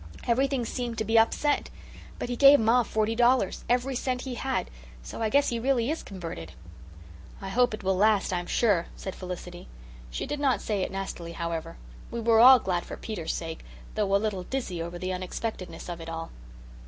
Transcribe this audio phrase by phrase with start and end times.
[0.25, 1.69] Everything seemed to be upset.
[2.17, 4.71] But he gave ma forty dollars every cent he had
[5.03, 6.53] so I guess he really is converted."
[7.39, 9.67] "I hope it will last, I'm sure," said Felicity.
[10.09, 11.77] She did not say it nastily, however.
[12.09, 16.01] We were all glad for Peter's sake, though a little dizzy over the unexpectedness of
[16.01, 16.31] it all.